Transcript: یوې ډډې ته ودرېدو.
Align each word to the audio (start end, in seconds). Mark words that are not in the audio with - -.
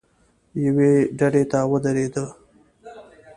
یوې 0.65 0.91
ډډې 1.17 1.43
ته 1.51 1.59
ودرېدو. 1.71 2.25